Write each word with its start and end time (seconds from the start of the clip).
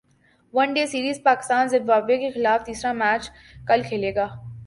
one 0.53 0.73
day 0.73 0.85
سیریزپاکستان 0.91 1.67
Zimbabwe 1.73 2.17
کیخلاف 2.17 2.65
تیسرا 2.65 2.91
match 3.01 3.29
کل 3.67 3.81
کھیلے 3.89 4.11
گا 4.15 4.27